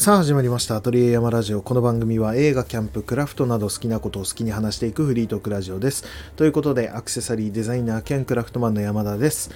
[0.00, 0.76] さあ始まりました。
[0.76, 1.60] アトリエ山ラジオ。
[1.60, 6.06] この番組は映画キャンプクラフトなど好きなことを好きに話していくフリートークラジオです。
[6.36, 9.50] ということでアクセサリーデザイナー兼クラフトマンの山田です。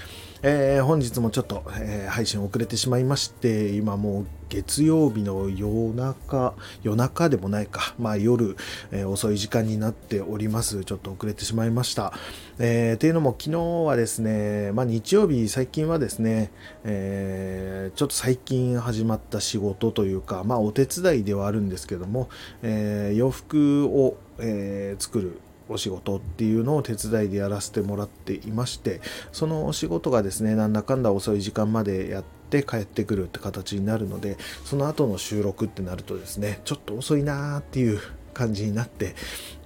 [0.46, 6.52] えー、本日もちょっと、えー、配信遅れてしまいまして、今もう月曜日の夜中、
[6.82, 8.54] 夜中でもないか、まあ夜、
[8.92, 10.84] えー、遅い時間になっております。
[10.84, 12.12] ちょっと遅れてしまいました。
[12.58, 16.50] えー、っていうのも昨日はですね、まあ日曜日、最近はですね、
[16.84, 22.28] えー、ちょっと最近始まった仕事というか、まあお手伝いではあるんですけども、
[22.62, 29.00] え、洋服を、え、作るお仕事っていうのを手伝いでやらせてもらっていまして
[29.32, 38.00] そのお仕事がですねなんだかんだ遅い時間までやって帰ってくるって形になるのでその後の収録ってなるとですねちょっと遅いなーっていう
[38.34, 39.14] 感じになって、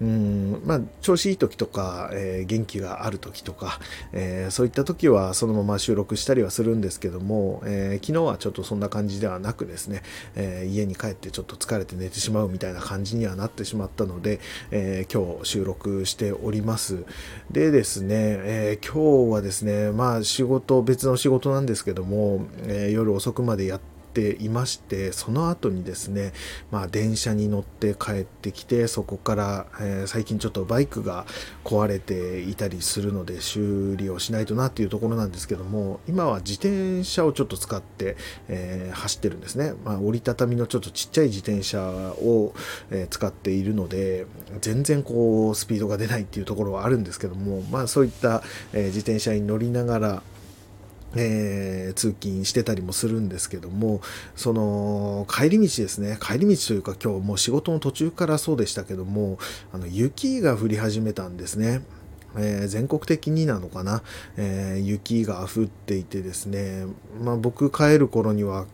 [0.00, 3.80] うん、まあ、調子いい時とか、えー、元気がある時とか、
[4.12, 10.02] えー、そういった時はそのまま収録したりはするんですけども、えー、昨日はちょっとそんな感じではなくですね、
[10.36, 17.04] え家に帰ってちょっと疲れて寝てしまうみたいな感じにはなってしまったので、え今日収録しております。
[17.50, 26.32] でですね、え今日はですね、まあ仕事、別の仕事なんですけども、え夜遅くまでやってていましてその後にですね、
[26.72, 31.24] まあ、電車に乗って帰ってきてそこから、えー、最近ちょっとバイクが
[31.62, 38.16] 壊れていたりするので修理をしないとなっていうところなんですけども今は自転車をちょっと使って、
[38.48, 42.54] えー、走ってるんですね、まあ、折りたたみのちょっとちっちゃい自転車を、
[42.90, 44.26] えー、使っているので
[44.60, 50.22] 全然こうスピードが出ないっていうところはあるんですけどもまあそういった、え自転車に乗りながら
[51.16, 54.02] えー、通勤してたりもするんですけども
[54.36, 56.18] その帰り道ですね。
[56.20, 59.38] 帰り道というか今日もう仕事の途中からそうでしたけども
[59.72, 61.82] あの雪が降り始めたんですね。
[62.36, 64.02] えー、全国的になのかな、
[64.36, 66.84] えー、雪が降っていてですね、
[67.22, 68.66] まあ、僕帰る頃には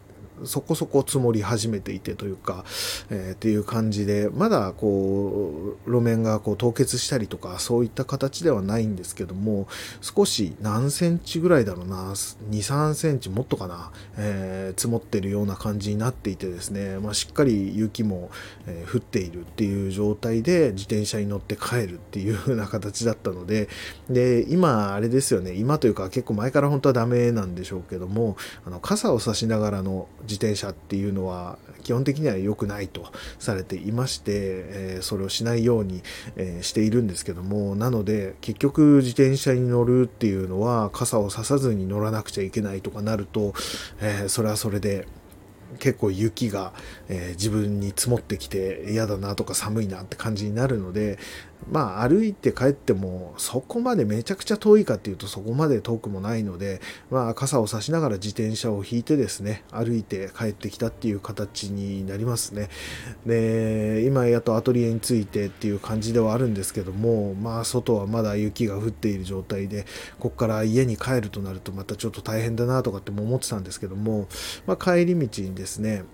[0.44, 2.64] そこそこ積もり始めていてというか、
[3.10, 9.66] えー、っていう感じで、まだこう、路面がこう凍結したりとか、そういった形ではないんですけども、
[10.00, 18.30] 少し何センチぐらいだろうな、2、3センチもっとかな、えー、積もってるような感じになっていてですね、まあ、しっかり雪も、
[18.66, 23.68] えー、降っているっていう状態で自転車に乗って帰るっていう風な形だったので、
[24.10, 28.36] で、今、あれですよね、今というか結構前から本当はダメなんでしょうけども、
[28.66, 33.06] あの傘を差しながらの自転車っていうのは基本的には良くないと
[33.38, 36.02] されていまして、え、それをしないように、
[36.36, 43.54] え、しているんですけどもなので結局自転車に乗るっていうのは傘をささずに乗らなくちゃいけないとかなると、
[44.00, 45.06] え、それはそれで
[45.78, 46.72] 結構雪が、
[47.08, 51.18] えー、自分に積もってきて嫌だなとか寒いなって感じになるので
[51.70, 56.80] まあ歩いて帰ってもそこまでめちゃくちゃ遠いかっていうとそこまで遠くもないので
[57.10, 62.68] まあ傘を差しながら自転車を引いてですね歩いて帰ってきたっていう形になりますね。
[63.26, 69.86] で今やっとアトリエに着いてっていう感じではあるんですけどもまあ外はまだ雪が降っている状態で
[70.18, 74.28] こっから家に帰るとなるとまたちょっと大変だなとかっても思ってたんですけども、
[74.66, 76.04] まあ、帰り道にですね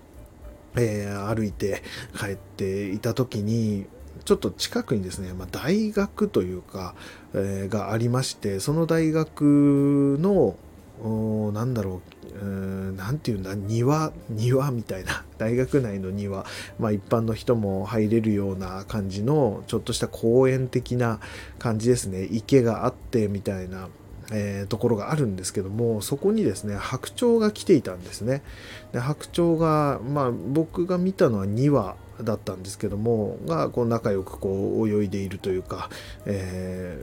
[0.75, 1.83] えー、歩いて
[2.17, 3.87] 帰っていた時に
[4.25, 6.95] ちょっと近くにですね、まあ、大学というか、
[7.33, 10.55] えー、がありましてその大学の
[11.51, 12.01] なんだろ
[12.43, 16.45] う、何て言うんだ、庭、庭みたいな、 大学内の庭、
[16.79, 21.19] まあ一般の人も入れるような感じの、ちょっとした公園的な
[21.57, 22.27] 感じですね。
[22.29, 23.89] 池があってみたいな、
[24.31, 28.43] えー、ところがあるんですけどもそこにですね白鳥が来ていたんですね
[28.93, 35.89] で白鳥がまあ僕が見たのは2羽だったんですけどもがこう仲良くこう泳いでいるというか、
[36.25, 36.97] え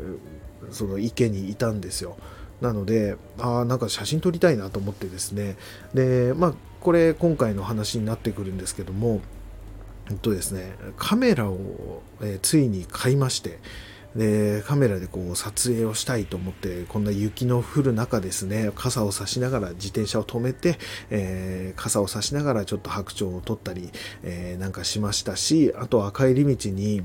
[0.64, 2.16] ー、その池にいたんですよ。
[2.60, 5.56] なのであなんか写真撮りたいなと思ってですね。
[5.94, 9.20] でまあこれ今回の話になってくるんですけども
[10.10, 13.58] えっとですねカメラを、えー、ついに買いまして
[14.16, 20.78] でカメラでこう撮影をしたいと思ってこんな雪の降る中ですね傘を差しながら自転車を止めて、
[21.10, 23.90] えー、傘を差しながらちょっと白鳥を撮ったり、
[24.22, 27.02] えー、なんかしましたしあと赤い入り道に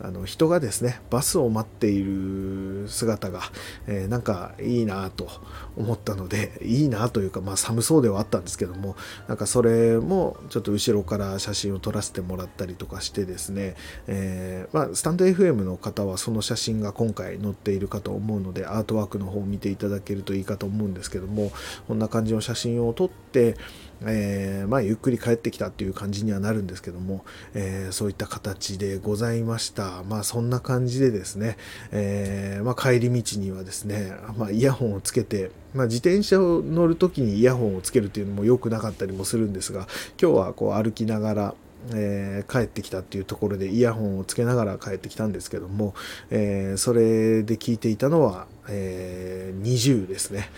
[0.00, 3.40] あの人がですねバスを待っている姿が、
[3.86, 5.28] えー、なんかいいなと
[5.76, 8.96] 思ったのでいいなというか、まあ、寒そうではあったんですけども
[9.26, 13.74] なんかそれもちょっと後ろから写真を撮らせてもらったりとかしてですね、
[14.06, 21.50] えー、まあ、スタンド FM の方はその写真が今回載っているかと思うのでアートワークの方を見ていただけるといいかと思うんですけども
[21.88, 23.56] こんな感じの写真を撮って
[24.02, 27.24] えー、まあ、ゆっくり帰ってきたっていう感じにはなるんですけども、
[27.54, 30.02] えー、そういった形でございました。
[30.04, 31.56] まあ、そんな感じでですね、
[31.90, 39.88] えー、まあ、帰り道にはですね、まあ、イヤホンをつけて、まあ、自転車を乗るときにイヤホンをつけるっていうのも良くなかったりもするんですが、
[40.20, 41.54] 今日はこう歩きながら、
[41.94, 45.94] えー、帰ってきたっていうところでイヤホンをつけながら帰ってきたんですけども、
[46.30, 50.50] えー、それで聞いていたのは、えー、20ですね。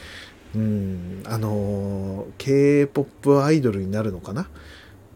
[0.55, 4.49] うん、あの K-POP アイドルになるのかな？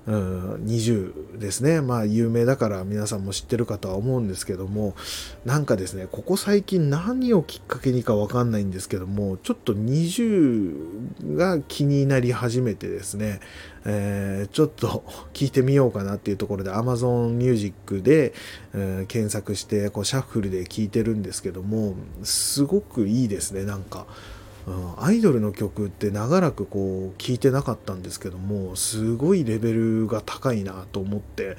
[0.07, 1.81] うん、20ですね。
[1.81, 4.95] まあ有名だから皆さんも知ってるかとは思うんですけども、
[5.47, 13.41] なんかですね、ここ最近何をきっかけにかわかんないんですけども、ちょっと20が気になり始めてですね、
[13.87, 18.35] えー、ちょっと 聞いてみようかなっていうところで Amazon Music で、
[18.75, 21.95] えー、検索してこうシャッフルで聞いてるんですけども、
[22.25, 24.07] すごくいいですね、なんか。
[24.67, 31.57] うん、アイドルの曲って長らくこう聴いてなかったんですけどもすごいレベルが高いなと思って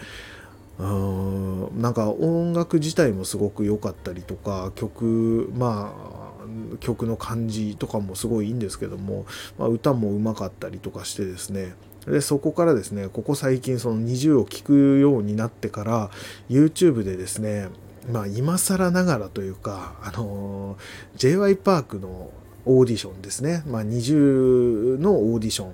[0.80, 1.82] うん。
[1.82, 9.26] なんか音楽自体もすごく良かったりとか曲まあ曲の感じとかもすごいいいんですけども、
[9.58, 11.74] まあ、歌もうまかったりとかしてですね。
[12.06, 16.12] でそこからですねここ最近その20を聴くようになってから
[16.50, 17.70] YouTube でですね
[18.12, 20.78] まあ今更ながらというかあの
[21.16, 22.30] j y パークの
[22.66, 25.74] オーディションですね、まあ、20のオーディション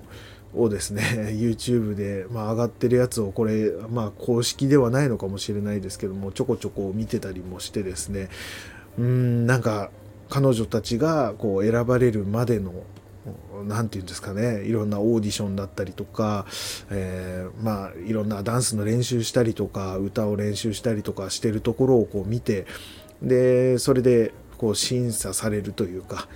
[0.54, 1.02] をですね
[1.32, 8.28] YouTube で、まあ、上がってるやつをこれ、まあ、公式ではないのかもしれないですけどもちょこちょこ見てたりもしてですね。
[8.98, 9.90] うんなんか
[10.28, 12.72] 彼女たちがこう選ばれるまでの
[13.64, 16.46] 何て言うんですかねいろんなオーディションだったりとか、
[16.90, 22.66] えー、まあいろんなダンスの練習したりとか歌を練習したりとかしてるところをこう見て
[23.22, 26.28] でそれでこう審査されるというか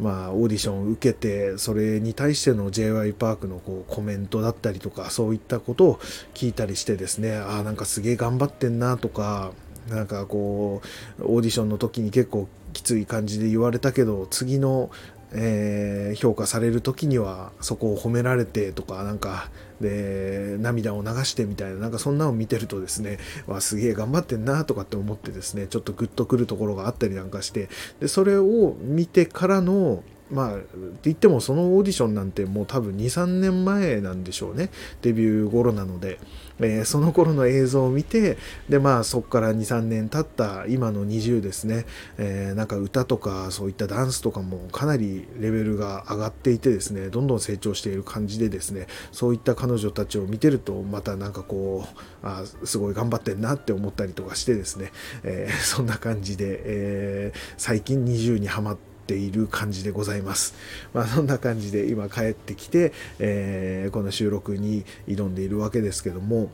[0.00, 6.00] まあ、オーディションを受けてそれに対しての j y パークのこうコメントだったりとかそういったことを
[6.34, 9.52] 聞いたりしてですねああなんかすげえ頑張ってんなとか
[9.88, 10.80] なんかこ
[11.18, 14.90] うオーディションの時に結構きつい感じで言われたけど次の
[15.32, 19.50] えー、評価される時にはそこを褒められてとかなんか
[19.80, 27.68] で涙を流してみたいななんかそんなのを見てるとですねわすげえ頑張ってんなとかって思ってですねちょっとグッとくるところがあったりなんかして
[28.00, 30.66] でそれを見てからのまあ、って
[31.04, 34.70] 言ってもそのオーディションなんてもう多分2、3年前なんでしょうね。
[35.02, 36.18] デビュー頃なので。
[36.60, 38.36] えー、その頃の映像を見て、
[38.68, 41.86] で、まあそこから2、3年経った今の20ですね。
[42.18, 54.92] えー、なんか歌とかそういったダンスとかもかなりレベルが上がっていてですね、どんどん成長している感じでですね、そういった彼女たちを見てると、またなんかこう、あすごい頑張ってんなって思ったりとかしてですね、
[55.22, 60.54] えー、そんな感じで、え最近20にハマってている感じでございます。
[60.94, 66.48] まあ、そんな感じで今帰ってきて、えー、この収録に挑んでいるわけですけども、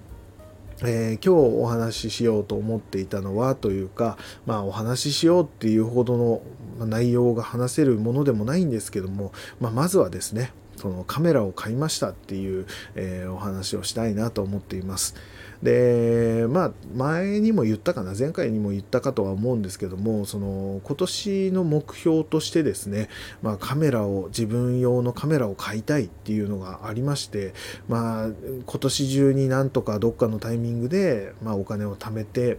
[0.82, 4.16] えー、今日お話ししようと思っていたのはというか、
[4.46, 15.14] まあ、お話ししようっていうほどの内容が話せるものでもないんですけども、まあ、まずはですねそのカメラを買いましたっていう、えー、お話をしたいなと思っています。
[15.62, 23.08] でまあ前にも言ったかな前回にも言ったかとは思うんですけどもその今年の目標としてですね、
[23.42, 27.54] まあ、カメラを自分用のカメラを買いたいっていうのがありまして
[27.88, 28.28] まあ
[28.66, 32.58] 今年中になんとかどっかのタイミングで、まあ、お金を貯めて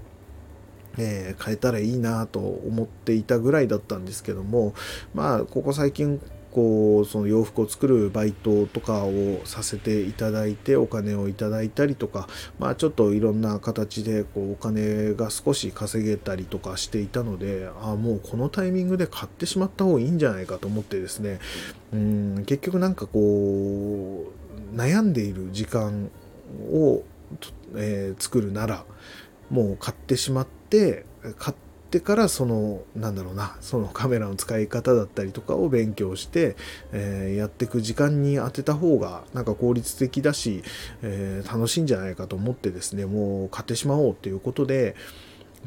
[1.00, 4.74] えー、変えたらいいなと思っていたぐらいだったんですけども
[5.14, 6.20] まあここ最近
[6.58, 21.40] こうその洋服を作るバイトとかをさせていただいてお金をいただいたりとか、まあ、ちょっといろんな形でこうお金が少し稼げたりとかしていたのでああもうこのタイミングで買ってしまった方がいいんじゃないかと思ってですね。
[21.94, 24.32] うん結局なんかこ
[24.74, 26.10] う悩んでいる時間
[26.74, 27.04] を、
[27.76, 28.84] えー、作るなら
[29.52, 31.06] もう買ってしまって
[31.38, 36.58] 買ってってからそのなんだろうなそのカメラの使い方だったりとかを勉強して、
[36.92, 40.64] えー、やっていく時間に当てた方がなんか効率的だし、
[41.02, 44.96] えー、楽しいんじゃないかと思ってですねもう買ってしまおうということで、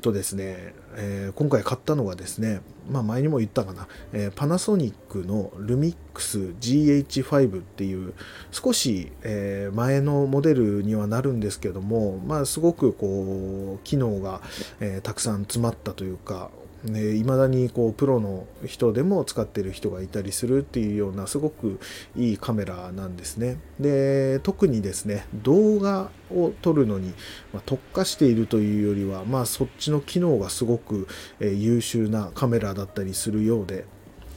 [0.01, 8.15] とですね、えー、今回買ったのがですね、まあ前にも言ったかな、えー、パナソニックのルミックス GH5 っていう
[8.51, 14.41] 少し、えー、前のモデルにはなるんですけども、まあすごくこう機能が、
[14.81, 16.51] えたくさん詰まったというか、
[16.87, 21.79] いまだにこうプロの人でも使ってる人がいたりするっていうようなすごく
[22.17, 23.59] いいカメラなんですね。
[23.79, 27.13] で特にですね動画を撮るのに、
[27.53, 31.09] ま特化しているというよりはまあそっちの機能がすごく、
[31.41, 33.85] え優秀なカメラだったりするようで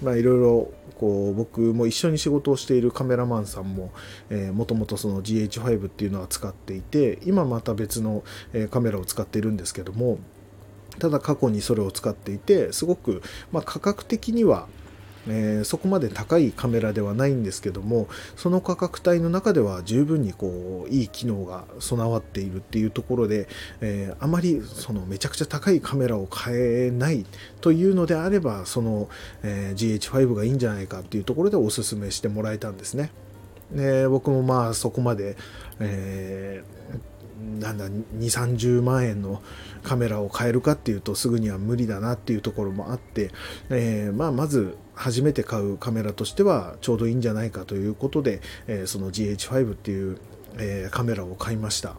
[0.02, 3.92] まいろいろこう僕も一緒に仕事をしているカメラマンさんも
[4.54, 8.24] もともとその GH5 っていうのは使っていて今また別の、
[8.70, 10.20] カメラを使っているんですけども
[11.00, 13.22] ただ過去にそれを使っていてすごく、
[13.52, 14.68] まあ、価格的には
[15.28, 23.48] えー、そこまで高いカメラではないんですけどもその価格帯の中では十分にこういい機能が備わっているっていうところで、
[23.82, 27.26] えー、あまりそのめちゃくちゃ高いカメラを買えない
[27.62, 29.10] というのであればその、
[29.44, 33.12] えー、GH5 がいいんじゃないかっていうところでおすすめしてもらえたんですね。
[33.72, 35.36] で僕もまあそこまで、
[35.80, 36.64] え
[37.60, 39.42] なんだ2 3 0万円の
[39.84, 43.32] カメラを買えるかっていうとすぐには無理だなっていうところもあって、
[43.70, 50.18] えー、まあ、まず初めて買うカメラとしてはちょうどいいんじゃないかということで、えー、その GH5 っていう、
[50.58, 51.96] えー、カメラを買いました。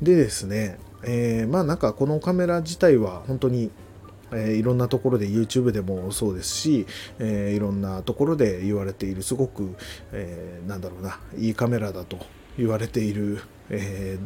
[0.00, 3.70] でですね、えまあなんかこのカメラ自体は本当に
[4.32, 6.86] えー、いろんなところで YouTube でもそうですし、
[7.18, 9.76] えー、いろんなところで言われているすごく、
[10.12, 12.18] えー、なんだろうないいカメラだと
[12.58, 14.18] 言われている、え、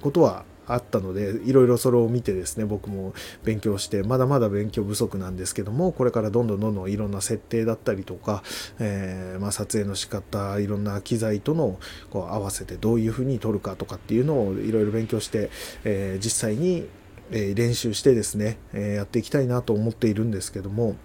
[0.00, 8.42] ことはあったのでいろいろそれを見てですね僕も勉強してまだまだ勉強不足なんですけどもこれからどんどんどんどんいろんな設定だったりとか、
[8.78, 11.78] えー、まあ、撮影の仕方いろんな機材との
[12.10, 15.50] こう合わせてどういうふうに撮るかとかっていうのをいろいろ勉強して、
[15.84, 16.86] えー、実際に
[17.30, 20.96] 練習してですね、えやっていきたいなと思っているんですけども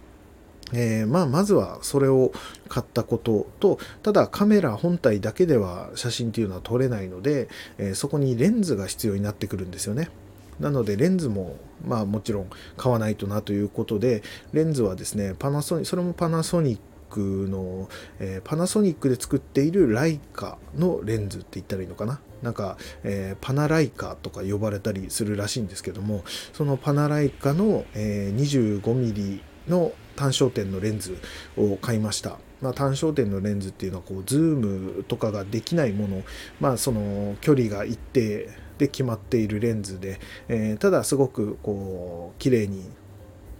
[0.74, 2.32] えー、まあ、まずはそれを
[2.68, 7.48] 買ったことと、ただカメラ本体だけでは写真っていうのは撮れないので、
[7.78, 10.10] えー、そこにレンズが必要になってくるんですよね。
[10.60, 11.56] なのでレンズも
[11.86, 31.18] まあもちろん買わないとなということで、レンズはですね、パナソニそれもパナソニックの、えー、パナソニックで作っているライカのレンズって言ったらいいのかななんか、えー、パナライカとか呼ばれたりするらしいんですけどもそのパナライカの、えー、25mm の単焦点のレンズ
[31.56, 32.40] を買いました。
[32.62, 36.24] まあ、単焦点のレンズっていうのはこうズームとかができないもの、
[36.60, 42.84] まあ、その距離が一定で決まっているレンズで、えー、ただすごくこう綺麗に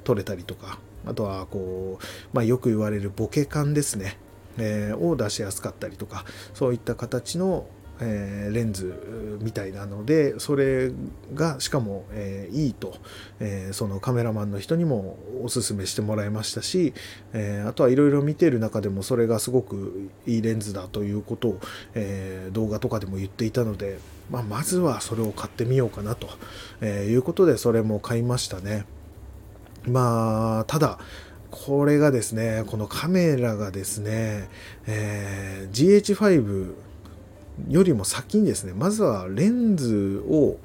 [0.04, 4.18] 撮れたりとかあとはこう、まあ、よく言われるボケ感ですね、
[4.58, 7.68] えー、を出しやすかったりとかそういった形の
[8.00, 10.92] えー、レンズみたいなのでそれ
[11.34, 12.96] がしかも、えー、いいと、
[13.40, 16.94] えー、そのカメラマンの人にもおすすめしてもらいましたし、
[17.34, 21.60] えあとはいろいろ見てる中でもそれがすごくいいレンズだということを、
[21.94, 24.00] え動画とかでも言っていたので、
[24.32, 26.28] まあ、まずはそれを買ってみようかなと、
[26.82, 28.86] えいうことでそれも買いましたね。
[29.86, 31.00] まあただ
[31.50, 34.50] これがですね、このカメラがですね、
[34.86, 36.74] え、GH5
[37.70, 40.58] よりも先にですね、まずはレンズを、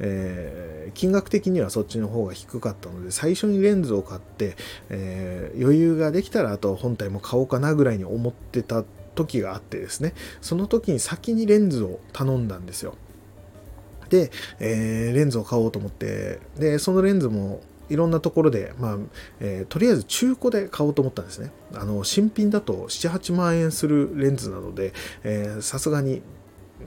[0.00, 4.56] えー、金額的にはそっちの方が低かったので、最初にレンズを買って、
[4.90, 8.84] えー、余裕ができたらあと本体も買おうかなぐらいに思ってた
[9.14, 12.94] 時があってですね、その時に先にレンズを頼んだんですよ。
[14.10, 18.98] で、えー、レンズを買おうと思って、で、そのレンズもいろんなところで、まあ
[19.40, 21.50] えー、とりあえず中古で買おうと思ったんですね。
[21.74, 24.92] あの新品だと7、8万円するレンズなので、
[25.60, 26.22] さすがに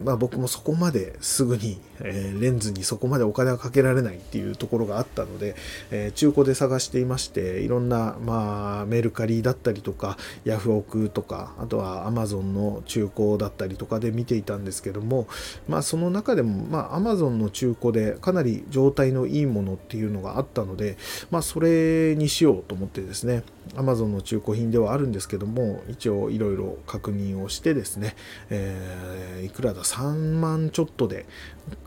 [0.03, 5.55] まあ、僕もそこまですぐに、えー、レンズにそこまでお金がかけられないっていうところがあったので、
[5.91, 15.27] えー、中古で探していましていろんな、まあ、メルカリだったりとかヤフオクとかあとはアマゾンの中古だったりとかで見ていたんですけども、
[15.67, 20.97] まあ、その中でも、まあ、アマゾンの中古でかなり状態のいいものっていうのがあったので、
[21.31, 23.43] まあ、それにしようと思ってですね
[23.75, 28.15] Amazon の中古品ではあるんですけども一応いろいろ確認をしてですね、
[28.49, 31.25] えー、いくらだ3万ちょっとで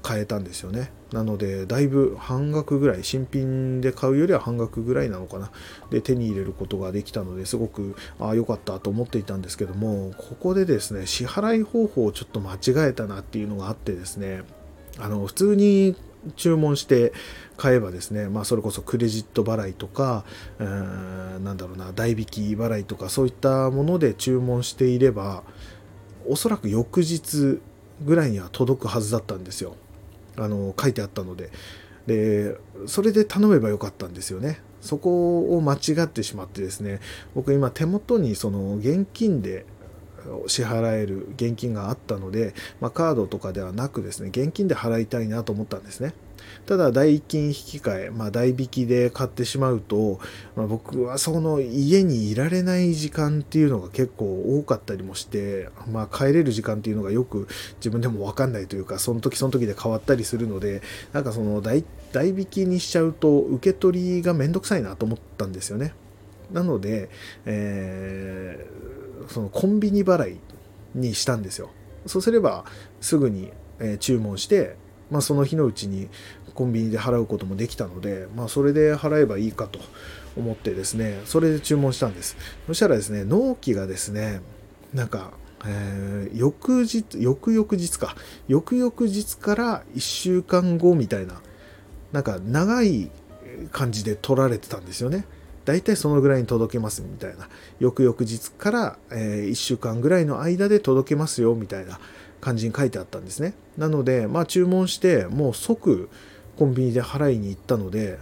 [0.03, 0.91] 買えたんですよね。
[1.13, 5.51] なのでだいぶ半額ぐらい新品で買うよりは半額ぐらいなのかな。
[5.91, 14.43] で手に入れることができたのですごくああ良かったと思っていたんですけどもここでですね支払い方法をちょっと間違えたなっていうのがあってですね
[14.99, 15.97] あの普通に
[16.37, 17.13] 注文して
[17.57, 20.25] 買えばですね、まあ、それこそクレジット払いとか、
[20.59, 25.43] うーんなんだろうな、代引き払いとか、そういったもので注文していれば、
[26.27, 27.61] おそらく翌日
[28.05, 29.77] ぐらいには届くはずだったんですよ。
[30.37, 31.51] あの書いてあったので。
[32.07, 34.61] で、それで頼めばよかったんですよね。
[34.81, 37.01] そこを間違ってしまってですね、
[37.35, 39.67] 僕今手元にその現金で
[40.47, 46.15] 支払える現金があったので、まあ、カードとかではなくですね現金で払いたいなと思ったんですね
[46.67, 50.21] ただ代金引き換え、まあ、代引きで買ってしまうと、
[50.57, 60.83] まあ、僕はその家にいられない時間っていうのが結構多かったりもして、まあ、帰れる時間っていうのがよく自分でも分かんないというかその時その時で変わったりするので
[61.13, 65.95] なんかその代引きにしちゃうと受け取りがめんどくさいなと思ったんですよね
[66.53, 67.11] なので、
[67.45, 70.41] えー、そのコンビニ払い
[70.95, 71.71] にしたんですよ。
[72.07, 72.65] そうすれば
[73.01, 74.77] すぐに、え注文して、
[75.11, 76.09] まあ、その日のうちに
[76.55, 79.79] コンビニで払うこともできたので、まあ、それで払えばいいかと
[80.37, 82.37] 思ってですね、それで注文したんです。
[82.67, 84.41] そしたらですね、納期がですね、
[84.95, 85.33] なんか、
[85.67, 88.15] えー、翌日、翌々日か、
[88.49, 91.41] 翌々日から1週間後みたいな、
[92.13, 93.11] なんか長い
[93.73, 95.25] 感じで取られてたんですよね。
[95.65, 97.49] 大体そのぐらいに届けますみたいな。
[97.79, 102.01] 翌々日から、えー、1週間ぐらいの間で届けますよみたいな
[102.41, 103.55] 感じに書いてあったんですね。
[103.77, 106.09] なので、まあ注文して、もう即
[106.57, 108.19] コンビニで払いに行ったので、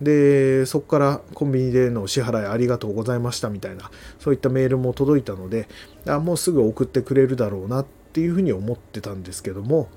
[0.00, 5.68] で、そこからコンビニでの支払いありがとうございましたみたいな、そういったメールも届いたので、
[6.06, 9.88] あもうすぐ送ってくれるだろうなっていうふうに思ってたんですけども、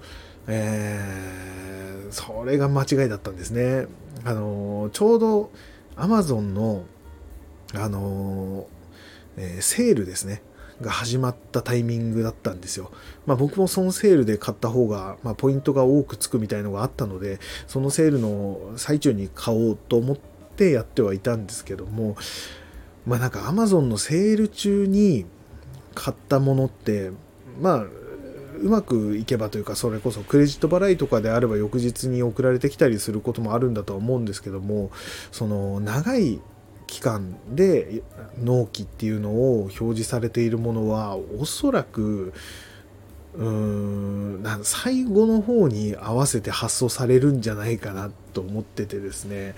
[0.47, 3.87] えー、それが間違いだったんですね。
[4.25, 5.51] あのちょうど
[5.95, 6.83] Amazon の、
[7.73, 8.67] あの
[9.37, 10.41] えー、セールですね。
[10.83, 12.91] が始まったタイミングだったんですよ。
[13.25, 20.17] まあ僕もそのセールで買った方が、まあ、ポイントが多くつくみたいのがあったので、そのセールの最中に買おうと思っ
[20.55, 22.15] てやってはいたんですけども、
[23.07, 25.25] まあなんか Amazon のセール中に
[25.95, 27.11] 買ったものって、
[27.59, 27.85] まあ
[28.59, 34.91] うまくいけばというか、それこそクレジット払いとかであれば翌日に送られてきたりすることもあるんだとは思うんですけども、
[35.31, 36.39] その長い
[36.93, 38.03] 期間で
[38.37, 42.33] 納期っていうのを表示されているものはおそらく
[43.33, 49.55] うーん最後の方に合わせて発送されるんじゃないかなと思っててですね。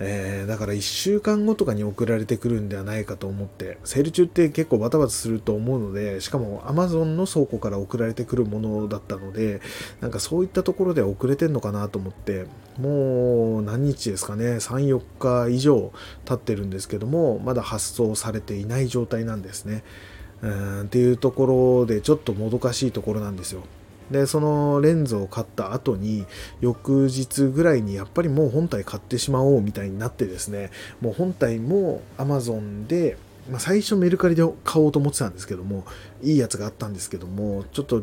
[0.00, 9.60] えー、だから1週間後とかに送られてくるんではないかと思って、セール中って結構バタバタすると思うので、しかも Amazon の倉庫から送られてくるものだったので、
[10.00, 12.46] なんかそういったところで遅れてんのかなと思って、
[12.78, 15.92] もう何日ですかね、3、4日以上
[16.24, 19.82] 経ってるんですけども、まだ発送されていない状態なんですね。
[20.40, 21.46] うんっていうとこ
[21.80, 23.62] ろでちょっともどかしいところなんですよ。
[24.10, 26.26] でそのレンズを買った後に
[26.60, 33.16] 翌日ぐらいにやっぱりもう本体買ってしまおうみたいになってですねもう本体も Amazon で
[33.50, 35.84] まあ、最初メルカリで買おうと思ってたんですけども
[36.22, 38.02] いいやつがあったんですけどもちょっと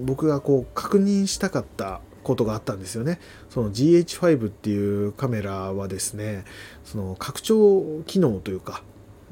[0.00, 3.20] 僕がこう確認したかったことがあったんですよね。
[3.48, 6.44] その GH5 っていうカメラはですね
[6.84, 8.82] その拡張機能というか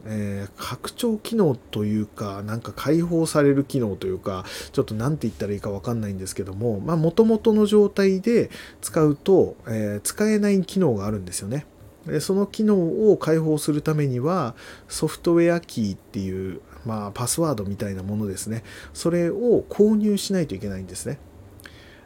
[0.09, 11.67] えー、拡張機能というか、なんか解放される機能というか、ちょっと何て言ったらいいかわかんないんですけども、まあ、元々の状態で使うと、えー、使えない機能があるんですよね。
[12.07, 14.55] でその機能を解放するためには、
[14.89, 18.63] ソフトウェアキーっていう、まあ、パスワードみたいなものですね。
[18.95, 21.19] それを購入しないといけないんですね。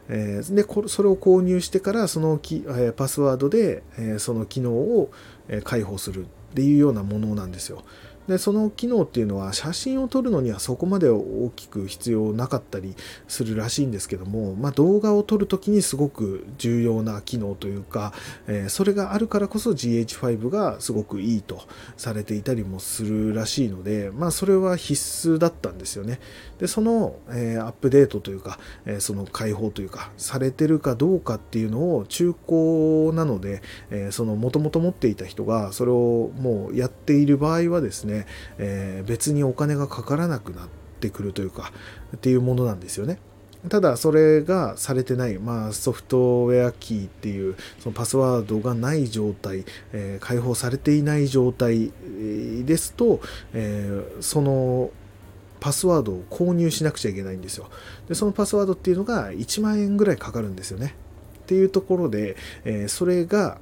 [0.09, 5.11] えー、でそれを購入してからそのき、え、パスワードで、え、その機能を、
[5.47, 7.83] え、解放するっっていうようなものなんですよ。
[8.31, 12.95] でその機能っていうのは写真を撮るのにはそこまで大きく必要なかったり
[13.27, 18.13] するらしいんですけども、まあ、動画を撮るときにすごく重要な機能というか、
[18.47, 21.61] えー、それがあるからこそ GH5 がすごくいいと
[21.97, 24.93] されていたりもするらしいので、まあ、それは必
[25.29, 26.21] 須だったんですよね。
[26.57, 38.20] でその、えー、アップデートというか、えー、その開放というかされてるかどうかっていうのを中古なので、えー、その元々持っていた人がそれをもうやっている場合はですね、
[38.57, 40.67] え別にお金がかからなくなっ
[40.99, 41.71] てくるというか
[42.15, 43.19] っていうものなんですよね。
[43.69, 51.91] ただそれがされてない、まあ、ソフトウェアキーっていうそのパスワードがない状態、えー、開放されていない状態
[52.65, 53.21] ですと、
[53.53, 54.89] えー、その
[55.59, 57.69] パスワードを購入しなくちゃいけないんですよ。
[58.09, 60.95] で、そのパスワードっていうのが1万円ぐらいかかるんですよね。
[61.43, 63.59] っていうところで、えー、それが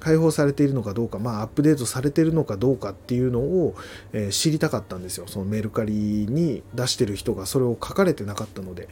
[0.00, 3.74] 開放されているのかどうか、まあ、アップデートされているのかどうかっていうのを、
[4.12, 5.26] えー、知りたかったんですよ。
[5.28, 8.88] そのメルカリに出してる人がそれを書かれてなかったので。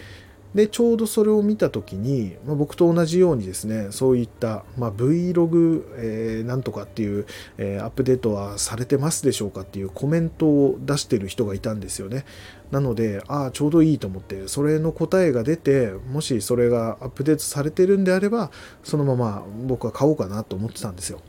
[0.54, 7.26] で、ちょうどそれを見たときに、まあ、僕と同じようにですね、そういった、まあ、Vlog、えー、なんとかっていう、
[7.58, 12.24] えー、アップデートはされてますでしょうかっていうコメントを出してる人がいたんですよね。
[12.70, 18.50] なので、ああ、ちょうどいいと思って、それの答えが出て、もしそれがアップデートされてるんであれば、
[18.82, 21.20] そのまま僕は買おうかなと思ってたんですよ。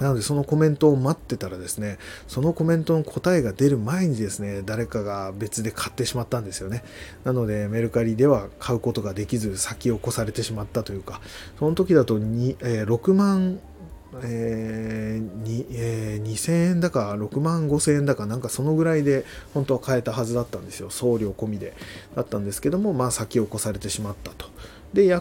[0.00, 6.82] なのでそのコメントを待ってたらですね、そのコメントの答えが出る前にですね、誰かが別で買ってしまったんですよね。
[7.24, 11.20] なのでメルカリでは買うことができず先を越されてしまったというか、
[11.58, 13.60] その時だとに、えー、6万
[14.22, 20.90] えーえー、2000円だか6万5000円だかなんかそのぐらいで本当は買えたはずだったんですよ。
[20.90, 21.74] 送料込みで。
[22.14, 24.46] だったんですけどもまあ先を越されてしまったと。
[24.94, 25.20] でヤ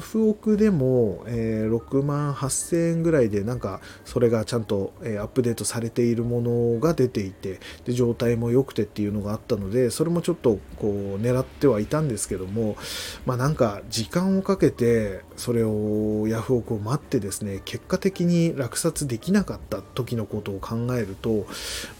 [0.00, 12.76] フオクでも、えー、6万8000円ぐらいでなんかそれがちゃんと、えー、アップデートされているものが出ていてで状態も良くてっていうのがあったのでそれもちょっとこう狙ってはいたんですけども
[13.24, 21.46] まあなんか時間をかけてそれをヤフオクを待ってですね結果的に落札できなかった時のことを考えると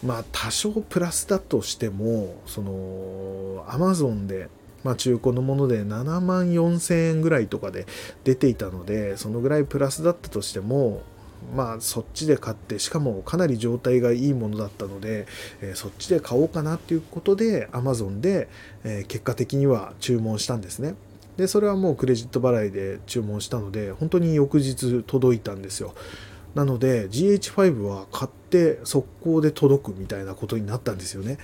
[0.05, 4.49] まあ多少プラスだとしてもそのアマゾンで
[4.83, 7.85] まあ、中古のもので7万4000円ぐらいとかで
[8.23, 11.03] 出ていたのでそのぐらいプラスだったとしても
[11.55, 15.27] まあそっちで買ってしかもかなり状態がいいものだったので、
[15.61, 18.47] えー、そっちで買おうかなっていうことで Amazon で、
[18.83, 20.95] えー、結果的には注文したんですね。
[21.37, 25.93] でそれはもうクレジット払いで注文したので本当に翌日届いたんですよ。
[26.55, 31.39] なので GH5 は買って速攻で届くみたいなことになったんですよね。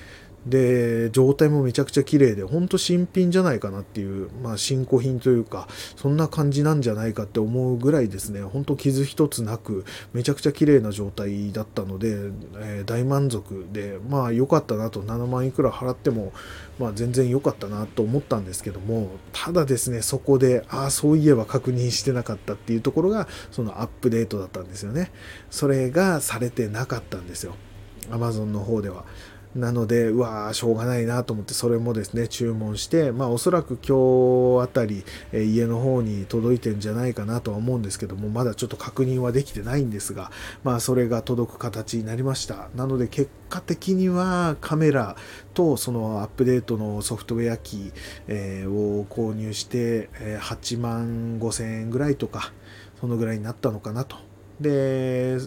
[0.46, 8.42] で状態もめちゃくちゃ綺麗でほんと新品じゃないかなっていう、まあ、新古品というかそんな感じなんじゃないかって思うぐらいですね。
[8.42, 12.10] ほんと傷一つなくめちゃくちゃ綺麗な状態だったので、
[12.60, 16.32] えー、大満足でまあ良かったなと7万いくら払っても、
[16.80, 25.12] まあ、全然良かったなと思ったんですけどもただですねそこでああそういえば確認してなかったっていうところがそのアップデートだったんですよね。
[25.50, 27.56] それがされてなかったんですよ。
[28.10, 29.06] Amazon の方では。
[29.56, 40.32] なので、うわー、しょうがないなと思って、それもですね、注文して、まあ、おそらく今日あたり、え家の方に届いてんじゃないかなとは思うんですけども、まだちょっと確認はできてないんですが、
[40.64, 42.70] まあ、それが届く形になりました。
[42.76, 45.16] なので、結果的にはカメラ
[45.56, 47.94] とそのアップデートのソフトウェアキー、
[48.28, 52.54] え、を購入して、え8万5千円ぐらいとか、
[53.02, 54.18] そのぐらいになったのかなと。
[54.60, 55.38] で、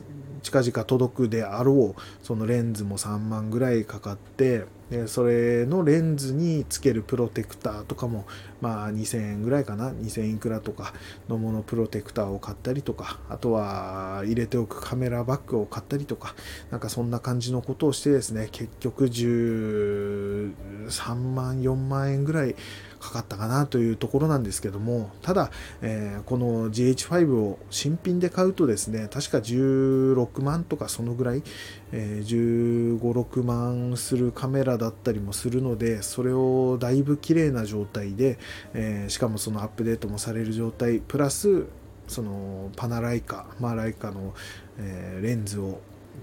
[0.43, 8.27] 近々届くであろうそのレンズも3万ぐらいかかってでそれのレンズにつけるプロテクターとかも
[8.61, 9.91] まあ2000円ぐらいかな。
[9.91, 10.93] 2000いくらとか
[11.29, 16.35] のものプロテクターを買ったりとかあとは入れておくカメラバッグを買ったりとか
[16.71, 22.57] なんかそんな感じのことをしてですね結局13万4万円ぐらい
[23.03, 25.51] かかったかなというところなんですけどもただ、
[25.83, 31.43] えー、この GH5 を新品で買うとですね確か16万とかそのぐらい、
[31.91, 38.39] えー、15、6万するカメラだったりもするのでそれをだいぶ綺麗な状態で、
[38.73, 41.67] えー、しかもそのアップデートもされる状態プラス
[42.07, 44.35] そのパナライカ、マーライカの、
[44.79, 45.81] え、レンズを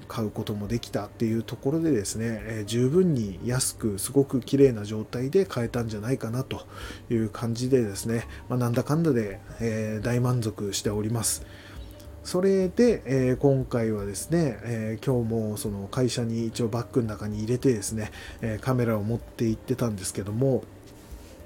[0.08, 6.68] 買うこともできたっていうところでですね、え、十分に安くすごく綺麗な状態で買えたんじゃないかなと
[7.10, 11.46] いう感じでですね、まあ、なんだかんだで、え、大満足しております。
[12.24, 20.64] それで、えー、今回はですね、えー、今日もその会社に一応バッグの中に入れてですね、えー、カメラを持って行ってたんですけども、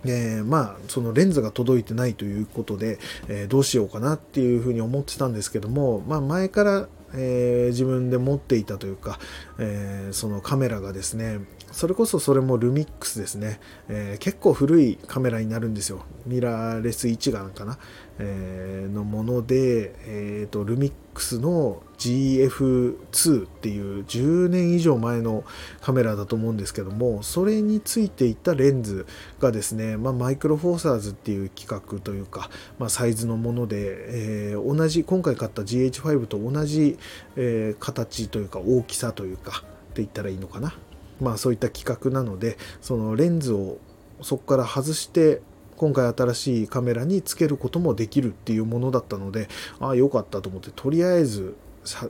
[0.06, 9.20] え、まあそのレンズが届いてないということで、えどうしようかなっていうふうに思ってたんですけども、まあ、前からえー、自分で持っていたというか、
[9.60, 11.40] えー、そのカメラがですね
[11.74, 13.60] それこそそれもルミックスですね、
[13.90, 16.06] えー、結構古いカメラになるんですよ。
[16.28, 17.80] ミラーレス一眼かな、
[18.20, 25.44] えー、のもので、えーと、ルミックスの GF2 っていう10年以上前の
[25.82, 29.08] カメラだと思うんですけどもそれについていたレンズ
[29.40, 37.00] がですね、まあ、マイクロフォーサーズっていう規格というか、まあ、サイズのもので、えー、同じ今回買った GH5 と同じ、
[37.36, 40.76] え、形というか大きさというかって言ったらいいのかな。
[41.22, 43.78] まあそういった企画なのでそのレンズを
[44.22, 45.42] そこから外して
[45.78, 49.50] 今回新しいカメラにつけることもできるっていうものだったので
[49.80, 51.56] ああよかったと思ってとりあえず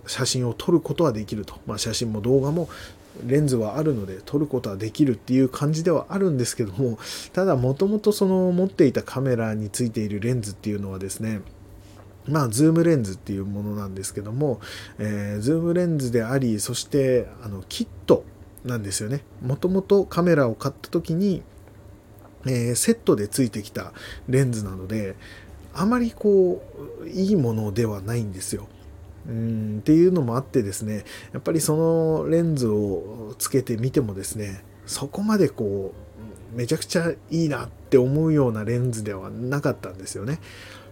[0.05, 2.69] 写真を撮ることはできると、まあ、写真も動画も
[3.25, 6.97] レンズはあるので撮ることはできるっていう感じではあるんですけども
[7.31, 11.41] ただもともとその持っていたカメラについているレンズっていうのはですね
[12.27, 14.61] まあ、ズームレンズっていうものなんですけども、
[14.97, 18.23] えー、ズームレンズであり、そして、あの、キット
[18.65, 19.21] なんですよね。
[19.41, 21.43] もともとカメラを買った時に、
[22.45, 23.93] えー、セットでついてきた
[24.27, 25.15] レンズなので、
[25.73, 26.63] あまりこ
[27.01, 28.67] う、いいものではないんですよ。
[29.27, 35.93] うんっていうのもあってですね、やっぱりそのレンズをつけてみてもですね、そこまでこ
[36.53, 40.39] う、めちゃくちゃいいなって思うようなレンズではなかったんですよね。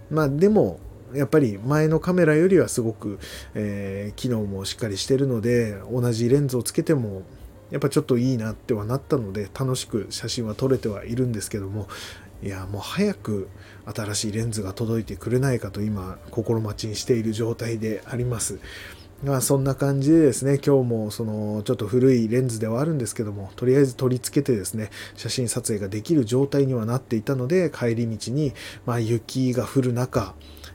[0.09, 0.79] まあでも、
[1.13, 3.19] やっぱり前のカメラよりはすごく、
[3.53, 7.23] えー、機能もしっかりしてるので同じレンズをつけても
[7.71, 11.87] やっぱちょっといいなってはなったので楽しく写真は撮れてはいるんですけども
[12.43, 13.49] いやもう早く
[13.85, 18.59] 新しいレンズが届いてくれないかと今心待ちにしている状態であります。
[19.23, 28.53] まあそんな感じでですね、今日もそのちょっと古いレンズではあるんですけども、とりあえず取り付けてですね、写真撮影ができる状態にはなっていたので、帰り道に、
[28.87, 30.33] まあ雪が降る中、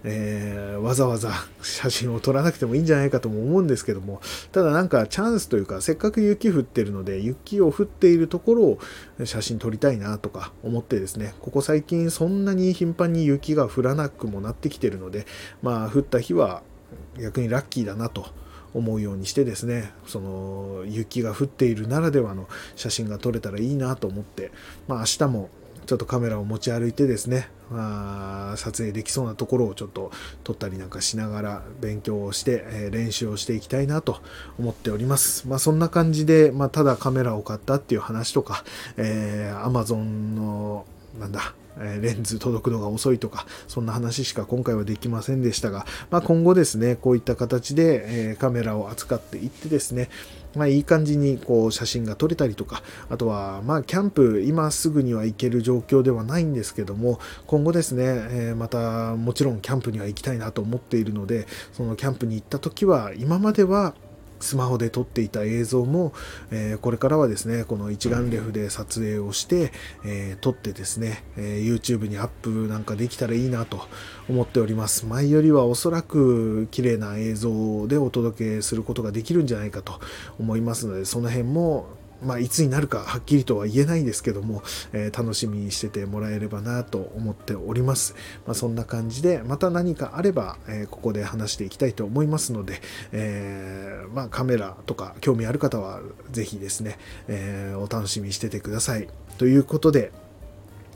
[0.08, 4.20] えー、わざわざ写真を撮らなくてもいいんじゃないかとも思うんですけども、
[4.52, 8.78] ただなんかチャンスというか、せっかく雪降ってるので、雪を降っているところを
[9.24, 15.26] 写真撮りたいなとか思ってですね、ここ最近そんなに頻繁に雪が降らなくもなってきてるので、
[15.60, 16.62] まあ降った日は
[17.20, 18.26] 逆にラッキーだなと
[18.74, 24.52] 思うようにしてですねその雪が降っているならではの写真が撮れたらいいなと思って、
[24.86, 25.50] まあ、明日も
[25.86, 30.10] ちょっとカメラを持ち歩いてですね、まあ、撮影できそうなところをちょっと
[30.44, 34.20] 撮ったりなんかしながら勉強をして、えー、練習をしていきたいなと
[34.58, 35.48] 思っております。
[35.48, 38.64] まあ、そんな感じで、まあ、ただカメラを買ったっていう話とか、
[38.96, 40.02] えー、Amazon
[40.34, 40.86] の
[41.18, 50.08] なんだレンズ届くのが遅いとか、そんな話しか今回はできませんでしたが、まあ、今後ですね、こういった形で、えカメラを扱っていってですね、
[50.56, 63.94] まあ、いい感じにこう写真が撮れたりとか、あとは、まあ、キャンプ、今すぐには行ける状況ではないんですけども、今後ですね、えー、またもちろんキャンプには行きたいなと思っているので、そのキャンプに行った時は、今までは
[64.40, 66.12] スマホで撮っていた映像も、
[66.50, 69.72] えー、これからはですね、この一眼レフで撮影をして、
[70.04, 73.80] えー、撮ってですね、えー、YouTube にアップなんかできたらいいなと
[74.28, 75.06] 思っております。
[75.06, 80.00] 前よりはおそらく綺麗な映像でお届けすることができるんじゃないかと
[80.38, 81.86] 思いますので、その辺も
[82.22, 88.14] まあ、いつになるかはっきりとは言えないですけども、えー、楽しみにしててもらえればなと思っております。
[88.46, 92.80] まあ、そんな感じで、また何かあれば、えー、ここで話していきたいと思いますので、
[93.12, 96.00] えー、まあ、カメラとか興味ある方は
[96.30, 96.98] ぜひですね、
[97.28, 99.08] えお楽しみにしててください。
[99.38, 100.12] ということで、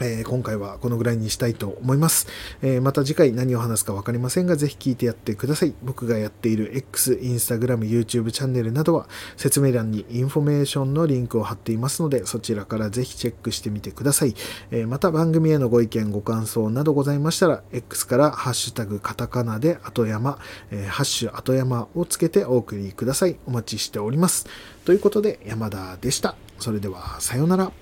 [0.01, 2.27] えー、今回はこのぐらいにしたいと思います。
[2.63, 5.75] えー、また次回何を話すか分かりませんが、ぜひ聞いてやってください。
[5.83, 14.35] 僕がやっている X、Instagram、YouTube チャンネルなどは説明欄にインフォメーションのリンクを貼っていますので、そちらからぜひチェックしてみてください。
[14.71, 20.39] えー、また番組へのご意見、ご感想などございましたら、X からハッシュタグカタカナで後山、
[20.71, 23.37] えハッシュ後山をつけてお送りください。
[23.47, 24.47] お待ちしております。
[24.85, 26.37] ということで、山田でした。
[26.59, 27.73] それでは、さようなら。